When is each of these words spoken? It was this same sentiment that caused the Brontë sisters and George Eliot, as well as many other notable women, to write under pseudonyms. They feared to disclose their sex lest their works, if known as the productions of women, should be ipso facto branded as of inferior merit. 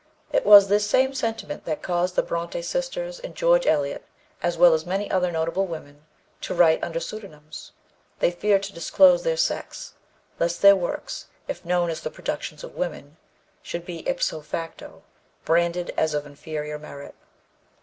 It 0.33 0.47
was 0.47 0.67
this 0.67 0.89
same 0.89 1.13
sentiment 1.13 1.65
that 1.65 1.83
caused 1.83 2.15
the 2.15 2.23
Brontë 2.23 2.63
sisters 2.63 3.19
and 3.19 3.35
George 3.35 3.67
Eliot, 3.67 4.03
as 4.41 4.57
well 4.57 4.73
as 4.73 4.83
many 4.83 5.11
other 5.11 5.31
notable 5.31 5.67
women, 5.67 6.07
to 6.41 6.55
write 6.55 6.83
under 6.83 6.99
pseudonyms. 6.99 7.71
They 8.17 8.31
feared 8.31 8.63
to 8.63 8.73
disclose 8.73 9.21
their 9.21 9.37
sex 9.37 9.93
lest 10.39 10.63
their 10.63 10.75
works, 10.75 11.27
if 11.47 11.63
known 11.63 11.91
as 11.91 12.01
the 12.01 12.09
productions 12.09 12.63
of 12.63 12.73
women, 12.73 13.17
should 13.61 13.85
be 13.85 14.01
ipso 14.09 14.41
facto 14.41 15.03
branded 15.45 15.93
as 15.95 16.15
of 16.15 16.25
inferior 16.25 16.79
merit. 16.79 17.13